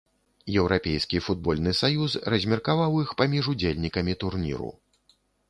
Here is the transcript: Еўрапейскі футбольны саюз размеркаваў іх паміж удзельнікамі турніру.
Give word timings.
Еўрапейскі 0.59 1.19
футбольны 1.25 1.73
саюз 1.81 2.15
размеркаваў 2.35 2.99
іх 3.03 3.13
паміж 3.21 3.53
удзельнікамі 3.55 4.19
турніру. 4.27 4.73